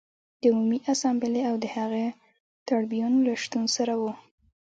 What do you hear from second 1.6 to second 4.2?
د هغې د ټربیون له شتون سره و